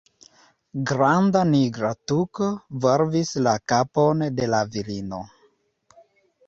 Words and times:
Granda 0.91 1.43
nigra 1.49 1.91
tuko 2.13 2.47
volvis 2.87 3.35
la 3.49 3.55
kapon 3.75 4.27
de 4.41 4.51
la 4.55 4.65
virino. 4.77 5.23